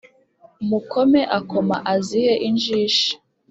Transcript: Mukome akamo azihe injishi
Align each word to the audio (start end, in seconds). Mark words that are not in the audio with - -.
Mukome 0.69 1.21
akamo 1.37 1.75
azihe 1.93 2.33
injishi 2.47 3.09